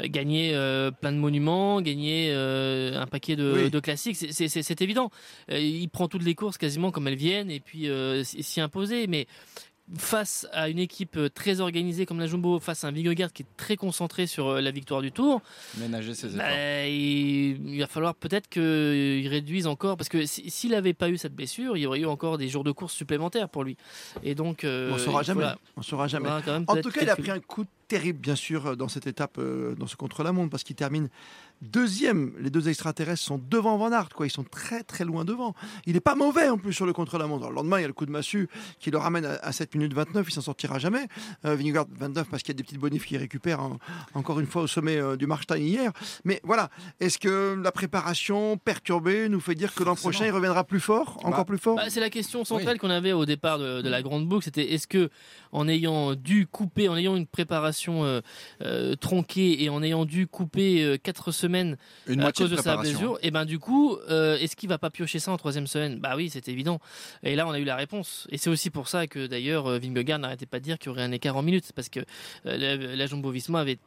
gagner 0.00 0.52
euh, 0.54 0.90
plein 0.90 1.12
de 1.12 1.16
monuments, 1.18 1.80
gagner 1.80 2.32
un 2.32 3.06
paquet 3.06 3.36
de, 3.36 3.62
Oui. 3.64 3.70
de 3.70 3.80
classiques. 3.80 4.16
C'est- 4.16 4.82
évident. 4.82 5.10
Il 5.50 5.88
prend 5.88 6.06
toutes 6.08 6.24
les 6.24 6.34
courses 6.34 6.58
quasiment 6.58 6.90
comme 6.90 7.08
elles 7.08 7.16
viennent 7.16 7.50
et 7.50 7.60
puis 7.60 7.88
s'y 8.24 8.42
s'y 8.42 8.60
imposer. 8.60 9.06
Mais 9.06 9.26
face 9.96 10.48
à 10.52 10.68
une 10.68 10.78
équipe 10.80 11.16
euh, 11.16 11.28
très 11.28 11.60
organisée 11.60 12.06
comme 12.06 12.18
la 12.18 12.26
Jumbo, 12.26 12.58
face 12.58 12.82
à 12.82 12.88
un 12.88 12.92
Vingegaard 12.92 13.32
qui 13.32 13.42
est 13.44 13.56
très 13.56 13.76
concentré 13.76 14.26
sur 14.26 14.48
euh, 14.48 14.60
la 14.60 14.70
victoire 14.72 15.00
du 15.00 15.12
Tour, 15.12 15.40
Ménager 15.78 16.12
ses 16.14 16.26
efforts. 16.34 16.38
bah, 16.38 16.86
il, 16.88 17.68
il 17.74 17.78
va 17.78 17.86
falloir 17.86 18.14
peut-être 18.16 18.48
qu'il 18.48 19.28
réduise 19.28 19.66
encore 19.68 19.96
parce 19.96 20.08
que 20.08 20.26
si- 20.26 20.50
s'il 20.50 20.72
n'avait 20.72 20.92
pas 20.94 21.08
eu 21.08 21.16
cette 21.18 21.34
blessure, 21.34 21.76
il 21.76 21.82
y 21.82 21.86
aurait 21.86 22.00
eu 22.00 22.06
encore 22.06 22.36
des 22.38 22.48
jours 22.48 22.64
de 22.64 22.72
course 22.72 22.94
supplémentaires 22.94 23.48
pour 23.48 23.62
lui. 23.62 23.76
Et 24.24 24.34
donc, 24.34 24.64
euh, 24.64 24.90
On 24.92 24.98
saura 24.98 25.22
jamais. 25.22 25.42
faudra- 25.42 25.58
On 25.76 25.82
saura 25.82 26.08
jamais. 26.08 26.28
En 26.28 26.76
tout 26.82 26.90
cas, 26.90 27.00
il 27.02 27.10
a 27.10 27.16
pris 27.16 27.30
un 27.30 27.40
coup 27.40 27.64
terrible, 27.88 28.18
bien 28.18 28.36
sûr, 28.36 28.76
dans 28.76 28.88
cette 28.88 29.06
étape, 29.06 29.38
euh, 29.38 29.74
dans 29.74 29.86
ce 29.86 29.96
contre-la-montre, 29.96 30.50
parce 30.50 30.64
qu'il 30.64 30.76
termine 30.76 31.08
deuxième. 31.62 32.32
Les 32.38 32.50
deux 32.50 32.68
extraterrestres 32.68 33.22
sont 33.22 33.40
devant 33.48 33.78
Van 33.78 33.90
Aert, 33.90 34.10
quoi. 34.14 34.26
Ils 34.26 34.30
sont 34.30 34.44
très, 34.44 34.82
très 34.82 35.04
loin 35.04 35.24
devant. 35.24 35.54
Il 35.86 35.94
n'est 35.94 36.00
pas 36.00 36.14
mauvais, 36.14 36.48
en 36.48 36.58
plus, 36.58 36.72
sur 36.72 36.84
le 36.86 36.92
contre-la-montre. 36.92 37.48
Le 37.48 37.54
lendemain, 37.54 37.78
il 37.78 37.82
y 37.82 37.84
a 37.84 37.88
le 37.88 37.94
coup 37.94 38.06
de 38.06 38.10
massue 38.10 38.48
qui 38.78 38.90
le 38.90 38.98
ramène 38.98 39.24
à, 39.24 39.34
à 39.36 39.52
7 39.52 39.74
minutes 39.74 39.94
29. 39.94 40.26
Il 40.28 40.32
s'en 40.32 40.42
sortira 40.42 40.78
jamais. 40.78 41.06
Euh, 41.44 41.56
Vingegaard, 41.56 41.86
29, 41.90 42.28
parce 42.28 42.42
qu'il 42.42 42.52
y 42.52 42.56
a 42.56 42.58
des 42.58 42.62
petites 42.62 42.78
bonifs 42.78 43.06
qui 43.06 43.16
récupèrent 43.16 43.60
hein, 43.60 43.78
encore 44.14 44.40
une 44.40 44.46
fois 44.46 44.62
au 44.62 44.66
sommet 44.66 44.96
euh, 44.96 45.16
du 45.16 45.26
Marstein 45.26 45.56
hier. 45.58 45.92
Mais 46.24 46.40
voilà, 46.44 46.70
est-ce 47.00 47.18
que 47.18 47.58
la 47.62 47.72
préparation 47.72 48.58
perturbée 48.58 49.28
nous 49.28 49.40
fait 49.40 49.54
dire 49.54 49.74
que 49.74 49.82
l'an 49.82 49.94
prochain, 49.94 50.26
il 50.26 50.32
reviendra 50.32 50.64
plus 50.64 50.80
fort, 50.80 51.18
encore 51.24 51.38
Bah, 51.38 51.44
plus 51.44 51.58
fort 51.58 51.76
Bah, 51.76 51.88
c'est 51.88 52.00
la 52.00 52.10
question 52.10 52.44
centrale 52.44 52.78
qu'on 52.78 52.90
avait 52.90 53.12
au 53.12 53.24
départ 53.24 53.58
de, 53.58 53.80
de 53.80 53.88
la 53.88 54.02
grande 54.02 54.28
boucle. 54.28 54.44
C'était 54.44 54.74
est-ce 54.74 54.86
que, 54.86 55.08
en 55.52 55.68
ayant 55.68 56.14
dû 56.14 56.46
couper, 56.46 56.88
en 56.88 56.96
ayant 56.96 57.16
une 57.16 57.26
préparation 57.26 57.75
euh, 58.04 58.20
euh, 58.62 58.94
tronquée 58.94 59.62
et 59.62 59.68
en 59.68 59.82
ayant 59.82 60.04
dû 60.04 60.26
couper 60.26 60.82
euh, 60.82 60.96
quatre 60.96 61.32
semaines 61.32 61.76
Une 62.06 62.22
à 62.22 62.32
cause 62.32 62.50
de, 62.50 62.56
de 62.56 62.60
sa 62.60 62.76
blessure, 62.76 63.18
et 63.22 63.30
ben 63.30 63.44
du 63.44 63.58
coup, 63.58 63.96
est-ce 64.08 64.56
qu'il 64.56 64.68
va 64.68 64.78
pas 64.78 64.90
piocher 64.90 65.18
ça 65.18 65.30
en 65.32 65.36
troisième 65.36 65.66
semaine? 65.66 65.98
Bah 65.98 66.14
oui, 66.16 66.30
c'est 66.30 66.48
évident. 66.48 66.80
Et 67.22 67.36
là, 67.36 67.46
on 67.46 67.50
a 67.50 67.58
eu 67.58 67.64
la 67.64 67.76
réponse. 67.76 68.26
Et 68.30 68.38
c'est 68.38 68.50
aussi 68.50 68.70
pour 68.70 68.88
ça 68.88 69.06
que 69.06 69.26
d'ailleurs, 69.26 69.68
Vingegaard 69.78 70.18
n'arrêtait 70.18 70.46
pas 70.46 70.58
de 70.58 70.64
dire 70.64 70.78
qu'il 70.78 70.90
y 70.90 70.92
aurait 70.92 71.02
un 71.02 71.12
écart 71.12 71.36
en 71.36 71.42
minutes, 71.42 71.72
parce 71.74 71.88
que 71.88 72.00
la, 72.44 72.76
la 72.76 73.06
avait 73.58 73.78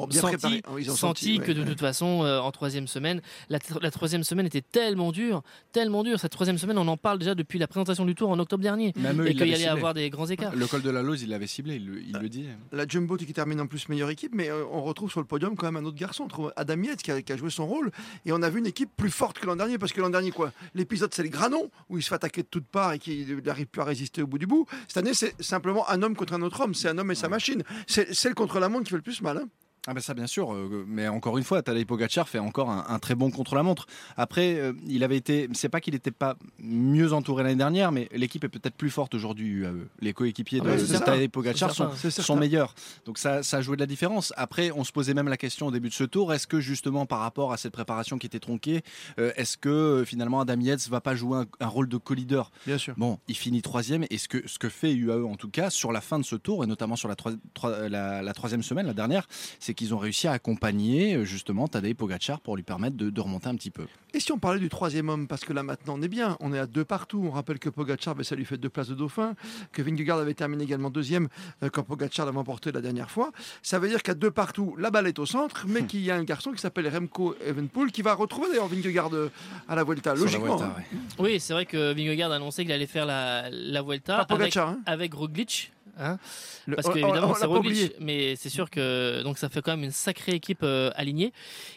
Bon, 0.00 0.06
bien 0.06 0.20
senti, 0.20 0.36
préparé. 0.36 0.62
Oh, 0.70 0.78
ils 0.78 0.90
ont 0.90 0.96
senti 0.96 1.24
senti, 1.36 1.38
que 1.40 1.48
ouais, 1.48 1.54
de 1.54 1.60
ouais. 1.60 1.66
toute 1.66 1.80
façon, 1.80 2.24
euh, 2.24 2.38
en 2.40 2.50
troisième 2.52 2.86
semaine, 2.86 3.20
la, 3.48 3.58
tr- 3.58 3.80
la 3.82 3.90
troisième 3.90 4.24
semaine 4.24 4.46
était 4.46 4.62
tellement 4.62 5.12
dure, 5.12 5.42
tellement 5.72 6.02
dure. 6.02 6.18
Cette 6.20 6.32
troisième 6.32 6.58
semaine, 6.58 6.78
on 6.78 6.88
en 6.88 6.96
parle 6.96 7.18
déjà 7.18 7.34
depuis 7.34 7.58
la 7.58 7.66
présentation 7.68 8.04
du 8.04 8.14
Tour 8.14 8.30
en 8.30 8.38
octobre 8.38 8.62
dernier, 8.62 8.92
Même 8.96 9.20
eux, 9.20 9.26
et 9.28 9.32
qu'il 9.32 9.42
allait 9.42 9.54
ciblé. 9.56 9.66
avoir 9.68 9.94
des 9.94 10.08
grands 10.10 10.26
écarts. 10.26 10.54
Le 10.54 10.66
col 10.66 10.82
de 10.82 10.90
la 10.90 11.02
Lose, 11.02 11.22
il 11.22 11.28
l'avait 11.30 11.46
ciblé, 11.46 11.76
il 11.76 11.86
le, 11.86 12.20
le 12.20 12.28
dit. 12.28 12.46
la 12.72 12.86
Jumbo 12.86 13.16
qui 13.16 13.32
termine 13.32 13.60
en 13.60 13.66
plus 13.66 13.88
meilleure 13.88 14.10
équipe, 14.10 14.34
mais 14.34 14.50
euh, 14.50 14.64
on 14.72 14.82
retrouve 14.82 15.10
sur 15.10 15.20
le 15.20 15.26
podium 15.26 15.56
quand 15.56 15.70
même 15.70 15.76
un 15.82 15.86
autre 15.86 15.98
garçon, 15.98 16.24
on 16.24 16.28
trouve 16.28 16.52
Adam 16.56 16.82
Yates 16.82 17.02
qui 17.02 17.10
a, 17.12 17.20
qui 17.22 17.32
a 17.32 17.36
joué 17.36 17.50
son 17.50 17.66
rôle, 17.66 17.90
et 18.26 18.32
on 18.32 18.42
a 18.42 18.50
vu 18.50 18.58
une 18.60 18.66
équipe 18.66 18.90
plus 18.96 19.10
forte 19.10 19.38
que 19.38 19.46
l'an 19.46 19.56
dernier, 19.56 19.78
parce 19.78 19.92
que 19.92 20.00
l'an 20.00 20.10
dernier, 20.10 20.30
quoi, 20.30 20.52
l'épisode 20.74 21.12
c'est 21.14 21.22
les 21.22 21.30
Granons, 21.30 21.70
où 21.88 21.98
il 21.98 22.02
se 22.02 22.08
fait 22.08 22.14
attaquer 22.14 22.42
de 22.42 22.48
toutes 22.50 22.66
parts 22.66 22.92
et 22.92 22.98
qu'il 22.98 23.36
n'arrive 23.44 23.66
plus 23.66 23.80
à 23.80 23.84
résister 23.84 24.22
au 24.22 24.26
bout 24.26 24.38
du 24.38 24.46
bout. 24.46 24.66
Cette 24.88 24.96
année, 24.98 25.14
c'est 25.14 25.40
simplement 25.42 25.88
un 25.88 26.02
homme 26.02 26.16
contre 26.16 26.32
un 26.34 26.42
autre 26.42 26.60
homme, 26.60 26.74
c'est 26.74 26.88
un 26.88 26.98
homme 26.98 27.10
et 27.10 27.14
sa 27.14 27.28
machine. 27.28 27.62
C'est 27.86 28.14
celle 28.14 28.34
contre 28.34 28.58
la 28.60 28.68
montre 28.68 28.84
qui 28.84 28.90
fait 28.90 28.96
le 28.96 29.02
plus 29.02 29.20
mal. 29.22 29.38
hein. 29.38 29.48
Ah 29.86 29.94
ben 29.94 30.00
ça 30.00 30.12
bien 30.12 30.26
sûr, 30.26 30.52
euh, 30.52 30.84
mais 30.86 31.08
encore 31.08 31.38
une 31.38 31.44
fois, 31.44 31.62
Tadej 31.62 31.86
Pogacar 31.86 32.28
fait 32.28 32.38
encore 32.38 32.68
un, 32.70 32.84
un 32.88 32.98
très 32.98 33.14
bon 33.14 33.30
contre-la-montre. 33.30 33.86
Après, 34.18 34.56
euh, 34.56 34.74
il 34.86 35.02
avait 35.02 35.16
été, 35.16 35.48
c'est 35.54 35.70
pas 35.70 35.80
qu'il 35.80 35.94
n'était 35.94 36.10
pas 36.10 36.36
mieux 36.58 37.14
entouré 37.14 37.42
l'année 37.44 37.56
dernière, 37.56 37.90
mais 37.90 38.06
l'équipe 38.12 38.44
est 38.44 38.50
peut-être 38.50 38.74
plus 38.74 38.90
forte 38.90 39.14
aujourd'hui. 39.14 39.46
UAE. 39.48 39.86
Les 40.00 40.12
coéquipiers 40.12 40.60
Ah 40.62 40.66
de, 40.68 40.72
de 40.72 40.78
c'est 40.78 40.98
ça. 40.98 41.00
Tadej 41.00 41.30
Pogacar 41.30 41.70
sont, 41.74 42.36
meilleurs. 42.36 42.74
Donc 43.06 43.16
ça, 43.16 43.42
ça 43.42 43.56
a 43.56 43.62
joué 43.62 43.76
de 43.76 43.80
la 43.80 43.86
différence. 43.86 44.34
Après, 44.36 44.70
on 44.70 44.84
se 44.84 44.92
posait 44.92 45.14
même 45.14 45.28
la 45.28 45.38
question 45.38 45.68
au 45.68 45.70
début 45.70 45.88
de 45.88 45.94
ce 45.94 46.04
tour, 46.04 46.34
est-ce 46.34 46.46
que 46.46 46.60
justement 46.60 47.06
par 47.06 47.20
rapport 47.20 47.50
à 47.50 47.56
cette 47.56 47.72
préparation 47.72 48.18
qui 48.18 48.26
était 48.26 48.38
tronquée, 48.38 48.82
euh, 49.18 49.32
est-ce 49.36 49.56
que 49.56 49.70
euh, 49.70 50.04
finalement 50.04 50.40
Adam 50.42 50.60
Yates 50.60 50.88
va 50.90 51.00
pas 51.00 51.14
jouer 51.14 51.38
un, 51.38 51.46
un 51.58 51.68
rôle 51.68 51.88
de 51.88 51.96
co-leader? 51.96 52.50
Bien 52.66 52.76
sûr. 52.76 52.92
Bon, 52.98 53.18
il 53.28 53.34
finit 53.36 53.62
troisième. 53.62 54.04
Et 54.10 54.18
ce 54.18 54.28
que, 54.28 54.46
ce 54.46 54.58
que 54.58 54.68
fait 54.68 54.92
UAE, 54.92 55.24
en 55.24 55.36
tout 55.36 55.48
cas, 55.48 55.70
sur 55.70 55.90
la 55.90 56.02
fin 56.02 56.18
de 56.18 56.24
ce 56.24 56.36
tour, 56.36 56.64
et 56.64 56.66
notamment 56.66 56.96
sur 56.96 57.08
la, 57.08 57.14
troi- 57.14 57.32
troi- 57.54 57.88
la, 57.88 58.20
la 58.20 58.32
troisième 58.34 58.62
semaine, 58.62 58.86
la 58.86 58.92
dernière, 58.92 59.26
c'est 59.58 59.69
qu'ils 59.74 59.94
ont 59.94 59.98
réussi 59.98 60.28
à 60.28 60.32
accompagner 60.32 61.14
euh, 61.14 61.24
justement 61.24 61.68
Tadej 61.68 61.94
Pogacar 61.94 62.40
pour 62.40 62.56
lui 62.56 62.62
permettre 62.62 62.96
de, 62.96 63.10
de 63.10 63.20
remonter 63.20 63.48
un 63.48 63.54
petit 63.54 63.70
peu. 63.70 63.86
Et 64.12 64.20
si 64.20 64.32
on 64.32 64.38
parlait 64.38 64.58
du 64.58 64.68
troisième 64.68 65.08
homme, 65.08 65.28
parce 65.28 65.44
que 65.44 65.52
là 65.52 65.62
maintenant 65.62 65.94
on 65.96 66.02
est 66.02 66.08
bien, 66.08 66.36
on 66.40 66.52
est 66.52 66.58
à 66.58 66.66
deux 66.66 66.84
partout. 66.84 67.22
On 67.26 67.30
rappelle 67.30 67.58
que 67.58 67.68
Pogacar, 67.68 68.14
ben, 68.14 68.24
ça 68.24 68.34
lui 68.34 68.44
fait 68.44 68.56
deux 68.58 68.68
places 68.68 68.88
de 68.88 68.94
dauphin, 68.94 69.34
que 69.72 69.82
Vingegaard 69.82 70.18
avait 70.18 70.34
terminé 70.34 70.64
également 70.64 70.90
deuxième 70.90 71.28
euh, 71.62 71.70
quand 71.70 71.82
Pogacar 71.82 72.26
l'avait 72.26 72.38
emporté 72.38 72.72
la 72.72 72.80
dernière 72.80 73.10
fois. 73.10 73.30
Ça 73.62 73.78
veut 73.78 73.88
dire 73.88 74.02
qu'à 74.02 74.14
deux 74.14 74.30
partout, 74.30 74.74
la 74.78 74.90
balle 74.90 75.06
est 75.06 75.18
au 75.18 75.26
centre, 75.26 75.64
mais 75.68 75.84
qu'il 75.86 76.00
y 76.00 76.10
a 76.10 76.16
un 76.16 76.24
garçon 76.24 76.52
qui 76.52 76.58
s'appelle 76.58 76.88
Remco 76.88 77.36
Evenpool 77.46 77.92
qui 77.92 78.02
va 78.02 78.14
retrouver 78.14 78.48
d'ailleurs 78.48 78.68
Vingegaard 78.68 79.14
euh, 79.14 79.30
à 79.68 79.74
la 79.74 79.84
Vuelta, 79.84 80.14
la 80.14 80.20
logiquement. 80.20 80.56
Vuelta, 80.56 80.66
hein. 80.66 80.82
ouais. 81.18 81.30
Oui, 81.32 81.40
c'est 81.40 81.52
vrai 81.52 81.66
que 81.66 81.92
Vingegaard 81.94 82.32
a 82.32 82.36
annoncé 82.36 82.64
qu'il 82.64 82.72
allait 82.72 82.86
faire 82.86 83.06
la, 83.06 83.48
la 83.50 83.82
Vuelta 83.82 84.18
avec, 84.28 84.56
hein. 84.56 84.78
avec 84.86 85.14
Roglic. 85.14 85.72
Hein. 85.98 86.18
Le- 86.66 86.76
Parce 86.76 86.88
que 86.88 86.92
on- 86.94 87.08
évidemment 87.08 87.34
c'est 87.34 87.46
Roglic, 87.46 87.92
mais 88.00 88.36
c'est 88.36 88.48
sûr 88.48 88.70
que 88.70 89.22
donc 89.22 89.38
ça 89.38 89.48
fait 89.48 89.62
quand 89.62 89.72
même 89.72 89.84
une 89.84 89.90
sacrée 89.90 90.32
équipe 90.32 90.60
euh, 90.62 90.90
alignée. 90.94 91.32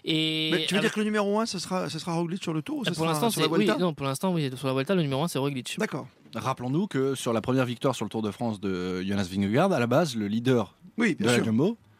Et 0.05 0.49
Mais 0.51 0.65
tu 0.65 0.73
veux 0.73 0.79
avec- 0.79 0.89
dire 0.89 0.93
que 0.93 0.99
le 0.99 1.05
numéro 1.05 1.39
1, 1.39 1.45
ce 1.45 1.59
sera, 1.59 1.89
ce 1.89 1.99
sera 1.99 2.13
Roglic 2.13 2.41
sur 2.43 2.53
le 2.53 2.61
tour 2.61 2.79
ou 2.79 2.83
ce 2.85 2.89
pour 2.89 2.97
sera 2.99 3.07
l'instant, 3.07 3.29
sur 3.29 3.41
c'est 3.41 3.47
la 3.47 3.51
oui, 3.53 3.65
Vuelta? 3.65 3.79
non, 3.79 3.93
pour 3.93 4.05
l'instant, 4.05 4.33
oui, 4.33 4.49
sur 4.55 4.67
la 4.67 4.73
Vuelta, 4.73 4.95
le 4.95 5.01
numéro 5.01 5.23
1 5.23 5.27
c'est 5.27 5.39
Roglic. 5.39 5.75
D'accord. 5.79 6.07
Rappelons-nous 6.35 6.87
que 6.87 7.13
sur 7.15 7.31
la 7.33 7.41
première 7.41 7.65
victoire 7.65 7.93
sur 7.95 8.05
le 8.05 8.09
Tour 8.09 8.21
de 8.23 8.31
France 8.31 8.59
de 8.59 9.01
Jonas 9.03 9.27
Vingegaard, 9.31 9.71
à 9.71 9.79
la 9.79 9.87
base, 9.87 10.15
le 10.15 10.27
leader 10.27 10.75
Oui, 10.97 11.15
de 11.15 11.25
la 11.25 11.35
sûr. 11.35 11.43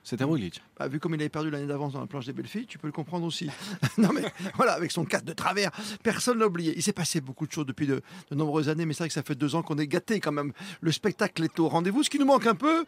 Jumbo, 0.04 0.10
c'était 0.10 0.24
Roglic. 0.24 0.62
Bah, 0.78 0.88
vu 0.88 1.00
comme 1.00 1.14
il 1.16 1.22
avait 1.22 1.30
perdu 1.30 1.50
l'année 1.50 1.68
d'avance 1.68 1.94
dans 1.94 2.02
la 2.02 2.08
planche 2.08 2.26
des 2.26 2.34
belles 2.34 2.48
filles, 2.48 2.66
tu 2.66 2.78
peux 2.78 2.88
le 2.88 2.94
comprendre 2.94 3.26
aussi. 3.26 3.50
non 3.98 4.10
mais 4.14 4.24
voilà, 4.56 4.74
avec 4.74 4.92
son 4.92 5.06
4 5.06 5.24
de 5.24 5.34
travers, 5.34 5.72
personne 6.04 6.40
l'a 6.40 6.48
oublié. 6.48 6.74
Il 6.76 6.84
s'est 6.84 6.94
passé 6.94 7.22
beaucoup 7.22 7.48
de 7.48 7.52
choses 7.52 7.66
depuis 7.66 7.88
de, 7.88 8.02
de 8.30 8.36
nombreuses 8.36 8.70
années, 8.70 8.86
mais 8.86 8.94
c'est 8.94 9.00
vrai 9.04 9.08
que 9.08 9.14
ça 9.14 9.24
fait 9.24 9.36
deux 9.36 9.56
ans 9.56 9.62
qu'on 9.62 9.78
est 9.78 9.88
gâté 9.88 10.20
quand 10.20 10.32
même. 10.32 10.52
Le 10.82 10.92
spectacle 10.92 11.44
est 11.44 11.60
au 11.60 11.68
rendez-vous. 11.70 12.04
Ce 12.04 12.10
qui 12.10 12.20
nous 12.20 12.26
manque 12.26 12.48
un 12.48 12.56
peu, 12.56 12.86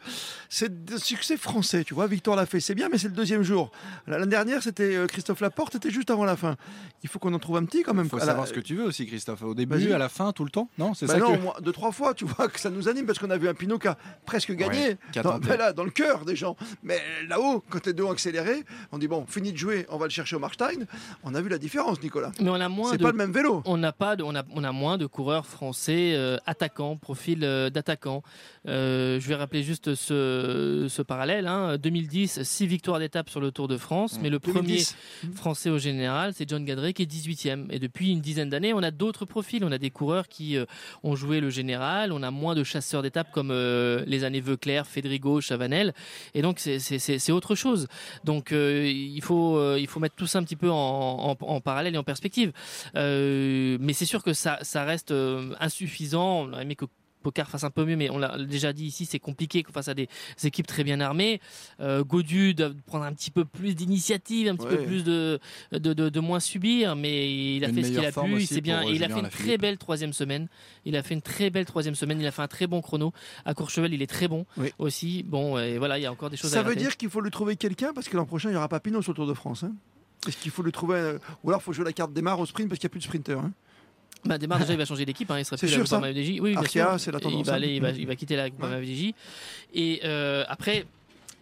c'est 0.48 0.84
de 0.84 0.96
succès 0.98 1.36
français. 1.36 1.84
Tu 1.84 1.94
vois, 1.94 2.06
Victor 2.06 2.36
l'a 2.36 2.46
fait, 2.46 2.60
c'est 2.60 2.74
bien, 2.74 2.88
mais 2.90 2.98
c'est 2.98 3.08
le 3.08 3.14
deuxième 3.14 3.42
jour. 3.42 3.70
L'année 4.06 4.26
dernière, 4.26 4.62
c'était 4.62 4.96
euh, 4.96 5.06
Christophe 5.06 5.40
Laporte, 5.40 5.74
c'était 5.74 5.90
juste 5.90 6.10
avant 6.10 6.24
la 6.24 6.36
fin. 6.36 6.56
Il 7.02 7.08
faut 7.08 7.18
qu'on 7.18 7.32
en 7.34 7.38
trouve 7.38 7.56
un 7.56 7.64
petit 7.64 7.82
quand 7.82 7.94
même. 7.94 8.06
Il 8.06 8.10
faut 8.10 8.18
la- 8.18 8.24
savoir 8.26 8.46
ce 8.46 8.52
que 8.52 8.60
tu 8.60 8.74
veux 8.74 8.84
aussi, 8.84 9.06
Christophe. 9.06 9.42
Au 9.42 9.54
début, 9.54 9.92
à 9.92 9.98
la 9.98 10.08
fin, 10.08 10.32
tout 10.32 10.44
le 10.44 10.50
temps 10.50 10.68
Non, 10.78 10.94
c'est 10.94 11.06
Bah 11.06 11.14
ça 11.14 11.18
non, 11.20 11.36
que... 11.36 11.42
moi, 11.42 11.56
deux, 11.62 11.72
trois 11.72 11.92
fois, 11.92 12.14
tu 12.14 12.24
vois, 12.24 12.48
que 12.48 12.60
ça 12.60 12.70
nous 12.70 12.88
anime 12.88 13.06
parce 13.06 13.18
qu'on 13.18 13.30
a 13.30 13.38
vu 13.38 13.48
un 13.48 13.54
Pinot 13.54 13.78
qui 13.78 13.88
a 13.88 13.96
presque 14.26 14.52
gagné. 14.52 14.88
Ouais, 15.14 15.22
dans, 15.22 15.38
là, 15.38 15.72
dans 15.72 15.84
le 15.84 15.90
cœur 15.90 16.24
des 16.24 16.36
gens. 16.36 16.56
Mais 16.82 17.00
là-haut, 17.28 17.62
quand 17.70 17.86
les 17.86 17.92
deux 17.92 18.04
ont 18.04 18.10
accéléré, 18.10 18.64
on 18.92 18.98
dit 18.98 19.08
bon, 19.08 19.24
fini 19.26 19.52
de 19.52 19.56
jouer, 19.58 19.86
on 19.88 19.96
va 19.98 20.06
le 20.06 20.10
chercher 20.10 20.36
au 20.36 20.38
Marstein. 20.38 20.86
On 21.24 21.34
a 21.34 21.40
vu 21.40 21.48
la 21.48 21.58
différence, 21.58 22.02
Nicolas. 22.02 22.32
Mais 22.40 22.50
on 22.50 22.54
a 22.54 22.68
moins 22.68 22.90
C'est 22.92 22.98
de 22.98 23.02
pas 23.02 23.10
le 23.12 23.16
même 23.16 23.32
vélo. 23.32 23.62
on 23.64 23.76
n'a 23.76 23.92
pas 23.92 24.16
de, 24.16 24.22
on 24.22 24.34
a, 24.34 24.42
on 24.54 24.64
a 24.64 24.72
moins 24.72 24.98
de 24.98 25.06
coureurs 25.06 25.46
français 25.46 26.12
euh, 26.14 26.36
attaquants, 26.46 26.96
profil 26.96 27.40
euh, 27.44 27.70
d'attaquants. 27.70 28.22
Euh, 28.68 29.20
je 29.20 29.28
vais 29.28 29.34
rappeler 29.34 29.62
juste 29.62 29.94
ce, 29.94 30.86
ce 30.88 31.02
parallèle. 31.02 31.46
hein. 31.46 31.76
2010, 31.78 32.42
6 32.42 32.66
victoires 32.66 32.98
d'étape 32.98 33.28
sur 33.30 33.40
le 33.40 33.50
Tour 33.50 33.68
de 33.68 33.76
France, 33.76 34.18
Mmh. 34.18 34.22
mais 34.22 34.30
le 34.30 34.38
premier 34.38 34.60
2010. 34.62 34.96
français 35.34 35.70
au 35.70 35.78
général, 35.78 36.32
c'est 36.34 36.48
John 36.48 36.64
Gadret 36.64 36.92
qui 36.92 37.02
est 37.02 37.06
18e. 37.06 37.66
Et 37.70 37.78
depuis 37.78 38.10
une 38.12 38.20
dizaine 38.20 38.48
d'années, 38.50 38.72
on 38.72 38.82
a 38.82 38.90
d'autres 38.90 39.24
profils. 39.24 39.64
On 39.64 39.72
a 39.72 39.78
des 39.78 39.90
coureurs 39.90 40.28
qui 40.28 40.56
euh, 40.56 40.64
ont 41.02 41.16
joué 41.16 41.40
le 41.40 41.50
général. 41.50 42.12
On 42.12 42.22
a 42.22 42.30
moins 42.30 42.54
de 42.54 42.64
chasseurs 42.64 43.02
d'étapes 43.02 43.30
comme 43.32 43.50
euh, 43.50 44.02
les 44.06 44.24
années 44.24 44.40
Veuclair, 44.40 44.86
Federico, 44.86 45.40
Chavanel. 45.40 45.92
Et 46.34 46.42
donc, 46.42 46.58
c'est- 46.58 46.78
c'est 46.98 47.32
autre 47.32 47.54
chose. 47.54 47.88
Donc 48.24 48.52
euh, 48.52 48.86
il, 48.86 49.22
faut, 49.22 49.56
euh, 49.56 49.78
il 49.78 49.86
faut 49.86 50.00
mettre 50.00 50.16
tout 50.16 50.26
ça 50.26 50.38
un 50.38 50.44
petit 50.44 50.56
peu 50.56 50.70
en, 50.70 51.60
parallèle 51.64 51.94
et 51.94 51.98
en 51.98 52.04
perspective. 52.04 52.52
Euh, 52.96 53.76
mais 53.80 53.92
c'est 53.92 54.04
sûr 54.06 54.22
que 54.22 54.32
ça, 54.32 54.58
reste 54.74 55.12
insuffisant. 55.60 56.48
Pocard 57.26 57.50
fasse 57.50 57.64
un 57.64 57.70
peu 57.70 57.84
mieux, 57.84 57.96
mais 57.96 58.08
on 58.10 58.18
l'a 58.18 58.38
déjà 58.44 58.72
dit 58.72 58.84
ici, 58.86 59.04
c'est 59.04 59.18
compliqué 59.18 59.64
face 59.72 59.88
à 59.88 59.94
des 59.94 60.08
équipes 60.44 60.66
très 60.68 60.84
bien 60.84 61.00
armées. 61.00 61.40
Euh, 61.80 62.04
Godu 62.04 62.54
doit 62.54 62.70
prendre 62.86 63.04
un 63.04 63.12
petit 63.12 63.32
peu 63.32 63.44
plus 63.44 63.74
d'initiative, 63.74 64.46
un 64.48 64.54
petit 64.54 64.68
peu 64.68 64.84
plus 64.84 65.02
de, 65.02 65.40
de, 65.72 65.92
de- 65.92 66.08
de 66.08 66.20
moins 66.20 66.38
subir, 66.38 66.94
mais 66.94 67.56
il 67.56 67.64
a 67.64 67.68
Une 67.68 67.74
fait 67.74 67.82
ce 67.82 67.88
qu'il 67.88 68.04
a 68.06 68.12
pu. 68.12 68.42
Il, 68.42 68.60
bien, 68.62 68.82
il 68.84 69.02
a 69.02 69.08
fait 69.08 69.14
une 69.16 69.22
Lafilippe. 69.22 69.30
très 69.46 69.58
belle 69.58 69.76
troisième 69.78 70.12
semaine. 70.12 70.46
Il 70.84 70.94
a 70.96 71.02
fait 71.02 71.14
une 71.14 71.22
très 71.22 71.50
belle 71.50 71.64
troisième 71.64 71.96
semaine. 71.96 72.20
Il 72.20 72.26
a 72.26 72.30
fait 72.30 72.42
un 72.42 72.46
très 72.48 72.68
bon 72.68 72.80
chrono. 72.80 73.12
À 73.44 73.54
Courchevel, 73.54 73.92
il 73.92 74.02
est 74.02 74.06
très 74.06 74.28
bon 74.28 74.46
Oui. 74.56 74.70
aussi. 74.78 75.24
Bon, 75.24 75.58
et 75.58 75.78
voilà, 75.78 75.98
il 75.98 76.02
y 76.02 76.06
a 76.06 76.12
encore 76.12 76.30
des 76.30 76.36
choses 76.36 76.52
à 76.54 76.58
Ça 76.58 76.62
veut 76.62 76.76
dire 76.76 76.96
qu'il 76.96 77.10
faut 77.10 77.20
lui 77.20 77.30
trouver 77.32 77.56
quelqu'un 77.56 77.92
parce 77.92 78.08
que 78.08 78.16
l'an 78.16 78.24
prochain, 78.26 78.50
il 78.50 78.52
y 78.52 78.56
aura 78.56 78.68
pas 78.68 78.78
Pinot 78.78 79.02
sur 79.02 79.10
le 79.12 79.16
Tour 79.16 79.26
de 79.26 79.34
France. 79.34 79.64
hein. 79.64 79.72
Est-ce 80.28 80.36
qu'il 80.36 80.50
faut 80.50 80.62
lui 80.62 80.72
trouver. 80.72 80.96
euh, 80.96 81.18
Ou 81.44 81.50
alors, 81.50 81.60
il 81.60 81.64
faut 81.64 81.72
jouer 81.72 81.84
la 81.84 81.92
carte 81.92 82.12
démarre 82.12 82.38
au 82.40 82.46
sprint 82.46 82.68
parce 82.68 82.78
qu'il 82.78 82.86
n'y 82.86 82.90
a 82.90 82.94
plus 82.94 83.00
de 83.00 83.04
sprinter. 83.04 83.38
hein. 83.38 83.52
Bah, 84.26 84.38
Desmar, 84.38 84.58
déjà, 84.60 84.72
il 84.72 84.78
va 84.78 84.84
changer 84.84 85.04
d'équipe. 85.04 85.30
Hein. 85.30 85.38
Il 85.38 85.44
sera 85.44 85.56
plus 85.56 85.68
sûr, 85.68 85.78
la 86.00 86.12
FDJ. 86.12 86.40
Oui, 86.40 86.50
bien 86.50 86.58
Arkea, 86.58 86.68
sûr. 86.70 87.00
c'est 87.00 87.12
la 87.12 87.18
Et 87.18 87.20
tendance, 87.20 87.40
Il 87.40 87.46
va, 87.46 87.52
hein. 87.52 87.56
aller, 87.56 87.74
il, 87.76 87.80
va, 87.82 87.92
Mm. 87.92 87.96
il 87.98 88.06
va 88.06 88.14
quitter 88.16 88.36
la. 88.36 88.46
Et 89.74 90.00
euh, 90.04 90.44
après. 90.48 90.84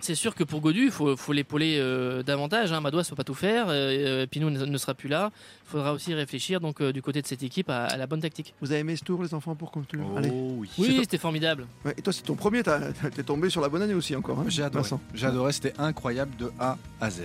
C'est 0.04 0.14
sûr 0.14 0.34
que 0.34 0.44
pour 0.44 0.60
Godu, 0.60 0.84
il 0.84 0.90
faut, 0.90 1.16
faut 1.16 1.32
l'épauler 1.32 1.78
euh, 1.78 2.22
davantage. 2.22 2.70
Hein. 2.72 2.82
Madois 2.82 3.00
ne 3.00 3.08
peut 3.08 3.14
pas 3.16 3.24
tout 3.24 3.32
faire. 3.32 3.66
Euh, 3.70 4.26
Pinot 4.26 4.50
ne, 4.50 4.66
ne 4.66 4.76
sera 4.76 4.92
plus 4.92 5.08
là. 5.08 5.30
Il 5.66 5.70
faudra 5.70 5.94
aussi 5.94 6.12
réfléchir 6.12 6.60
donc, 6.60 6.82
euh, 6.82 6.92
du 6.92 7.00
côté 7.00 7.22
de 7.22 7.26
cette 7.26 7.42
équipe 7.42 7.70
à, 7.70 7.84
à 7.86 7.96
la 7.96 8.06
bonne 8.06 8.20
tactique. 8.20 8.52
Vous 8.60 8.70
avez 8.70 8.80
aimé 8.80 8.96
ce 8.96 9.02
tour, 9.02 9.22
les 9.22 9.32
enfants, 9.32 9.54
pour 9.54 9.70
conclure 9.70 10.04
Oh 10.12 10.18
Allez. 10.18 10.28
oui. 10.30 10.68
Oui, 10.76 10.98
c'était 11.00 11.16
formidable. 11.16 11.66
Ouais, 11.86 11.94
et 11.96 12.02
toi, 12.02 12.12
c'est 12.12 12.20
ton 12.22 12.34
premier, 12.34 12.62
t'es 12.62 13.22
tombé 13.22 13.48
sur 13.48 13.62
la 13.62 13.70
bonne 13.70 13.80
année 13.80 13.94
aussi 13.94 14.14
encore. 14.14 14.40
hein, 14.40 14.44
J'ai 14.48 14.62
adoré. 14.62 14.86
Adoré, 15.22 15.52
c'était 15.52 15.72
incroyable 15.78 16.36
de 16.36 16.52
A 16.60 16.76
à 17.00 17.08
Z. 17.10 17.22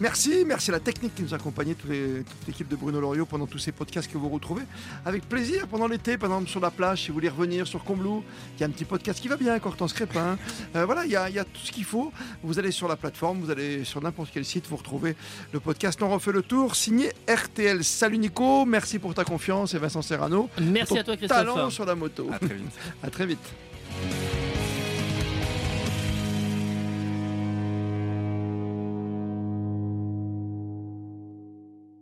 Merci, 0.00 0.42
merci 0.44 0.70
à 0.70 0.72
la 0.72 0.80
technique 0.80 1.14
qui 1.14 1.22
nous 1.22 1.34
accompagnait, 1.34 1.74
tous 1.74 1.86
les- 1.88 2.24
toute 2.24 2.46
l'équipe 2.48 2.66
de 2.68 2.74
Bruno 2.74 3.00
Loriot 3.00 3.26
pendant 3.26 3.46
tous 3.46 3.58
ces 3.58 3.70
podcasts 3.70 4.10
que 4.10 4.18
vous 4.18 4.28
retrouvez 4.28 4.62
avec 5.06 5.28
plaisir 5.28 5.68
pendant 5.68 5.86
l'été, 5.86 6.18
par 6.18 6.30
exemple 6.30 6.48
sur 6.50 6.60
la 6.60 6.72
plage, 6.72 7.02
si 7.02 7.08
vous 7.08 7.14
voulez 7.14 7.28
revenir 7.28 7.66
sur 7.68 7.84
Combloux, 7.84 8.24
il 8.56 8.60
y 8.60 8.64
a 8.64 8.66
un 8.66 8.70
petit 8.70 8.84
podcast 8.84 9.20
qui 9.20 9.28
va 9.28 9.36
bien, 9.36 9.56
Hortense 9.64 9.92
Crépin. 9.92 10.36
Euh, 10.74 10.84
voilà, 10.84 11.04
il 11.04 11.12
y, 11.12 11.16
a, 11.16 11.28
il 11.28 11.36
y 11.36 11.38
a 11.38 11.44
tout 11.44 11.60
ce 11.62 11.70
qu'il 11.70 11.84
faut. 11.84 12.07
Vous 12.42 12.58
allez 12.58 12.70
sur 12.70 12.88
la 12.88 12.96
plateforme, 12.96 13.40
vous 13.40 13.50
allez 13.50 13.84
sur 13.84 14.02
n'importe 14.02 14.30
quel 14.32 14.44
site, 14.44 14.66
vous 14.68 14.76
retrouvez 14.76 15.16
le 15.52 15.60
podcast 15.60 16.02
On 16.02 16.08
refait 16.10 16.32
le 16.32 16.42
tour, 16.42 16.74
signé 16.74 17.12
RTL. 17.28 17.82
Salut 17.84 18.18
Nico, 18.18 18.64
merci 18.64 18.98
pour 18.98 19.14
ta 19.14 19.24
confiance 19.24 19.74
et 19.74 19.78
Vincent 19.78 20.02
Serrano. 20.02 20.48
Merci 20.60 20.98
à 20.98 21.04
toi, 21.04 21.16
Christophe. 21.16 21.38
Talent 21.38 21.70
sur 21.70 21.84
la 21.84 21.94
moto. 21.94 22.28
À 22.32 22.38
très 22.38 22.54
vite. 22.54 22.72
À 23.02 23.10
très 23.10 23.26
vite. 23.26 23.54